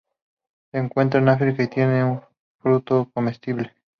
[0.71, 2.21] Se encuentra en África y tiene un
[2.57, 3.71] fruto comestible.